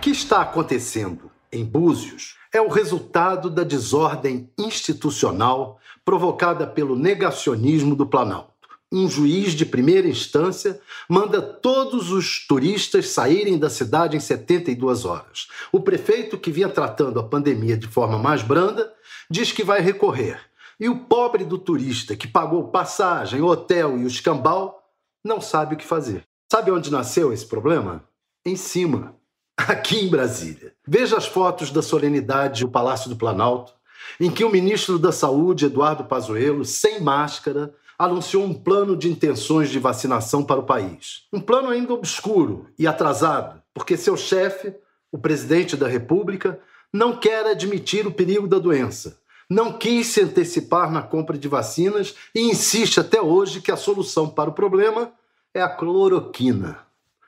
[0.00, 8.06] que está acontecendo em Búzios é o resultado da desordem institucional provocada pelo negacionismo do
[8.06, 8.50] Planalto.
[8.90, 15.48] Um juiz de primeira instância manda todos os turistas saírem da cidade em 72 horas.
[15.70, 18.90] O prefeito, que vinha tratando a pandemia de forma mais branda,
[19.30, 20.40] diz que vai recorrer.
[20.80, 24.82] E o pobre do turista, que pagou passagem, hotel e o escambau,
[25.22, 26.24] não sabe o que fazer.
[26.50, 28.02] Sabe onde nasceu esse problema?
[28.44, 29.19] Em cima,
[29.68, 30.72] aqui em Brasília.
[30.86, 33.72] Veja as fotos da solenidade do Palácio do Planalto,
[34.18, 39.68] em que o ministro da Saúde, Eduardo Pazuello, sem máscara, anunciou um plano de intenções
[39.68, 41.26] de vacinação para o país.
[41.32, 44.74] Um plano ainda obscuro e atrasado, porque seu chefe,
[45.12, 46.58] o presidente da República,
[46.92, 49.18] não quer admitir o perigo da doença.
[49.48, 54.28] Não quis se antecipar na compra de vacinas e insiste até hoje que a solução
[54.28, 55.12] para o problema
[55.52, 56.78] é a cloroquina.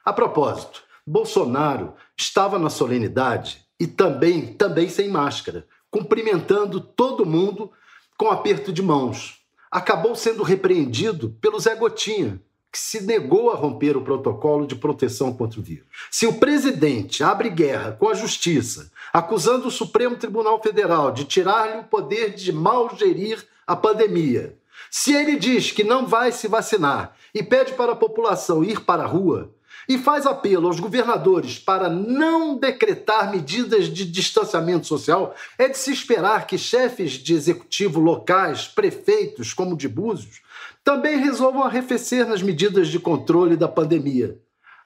[0.04, 7.70] A propósito, Bolsonaro estava na solenidade e também, também sem máscara, cumprimentando todo mundo
[8.16, 9.40] com aperto de mãos.
[9.70, 12.40] Acabou sendo repreendido pelo Zé Gotinha,
[12.70, 15.86] que se negou a romper o protocolo de proteção contra o vírus.
[16.10, 21.80] Se o presidente abre guerra com a justiça, acusando o Supremo Tribunal Federal de tirar-lhe
[21.80, 24.56] o poder de mal gerir a pandemia,
[24.90, 29.02] se ele diz que não vai se vacinar e pede para a população ir para
[29.02, 29.52] a rua,
[29.88, 35.92] e faz apelo aos governadores para não decretar medidas de distanciamento social, é de se
[35.92, 40.40] esperar que chefes de executivo locais, prefeitos como de Búzios,
[40.84, 44.38] também resolvam arrefecer nas medidas de controle da pandemia.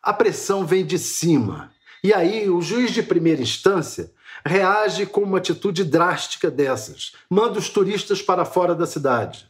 [0.03, 1.73] A pressão vem de cima.
[2.03, 4.13] E aí, o juiz de primeira instância
[4.45, 9.49] reage com uma atitude drástica dessas, manda os turistas para fora da cidade.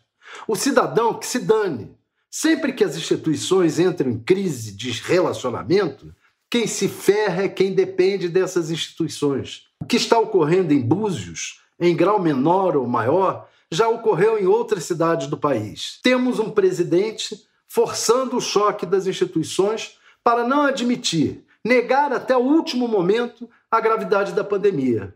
[0.48, 1.94] O cidadão que se dane,
[2.30, 6.14] Sempre que as instituições entram em crise de relacionamento,
[6.50, 9.64] quem se ferra é quem depende dessas instituições.
[9.82, 14.84] O que está ocorrendo em Búzios, em grau menor ou maior, já ocorreu em outras
[14.84, 15.98] cidades do país.
[16.03, 22.87] Temos um presidente forçando o choque das instituições para não admitir, negar até o último
[22.87, 25.14] momento a gravidade da pandemia.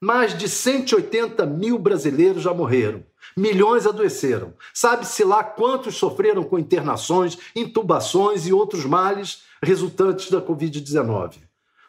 [0.00, 3.04] Mais de 180 mil brasileiros já morreram.
[3.36, 4.54] Milhões adoeceram.
[4.74, 11.38] Sabe-se lá quantos sofreram com internações, intubações e outros males resultantes da Covid-19.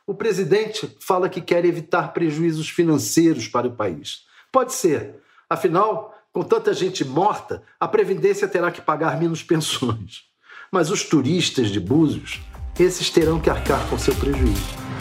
[0.06, 4.26] O presidente fala que quer evitar prejuízos financeiros para o país.
[4.52, 5.22] Pode ser.
[5.50, 10.24] Afinal, com tanta gente morta, a Previdência terá que pagar menos pensões.
[10.72, 12.40] Mas os turistas de Búzios,
[12.80, 15.01] esses terão que arcar com seu prejuízo.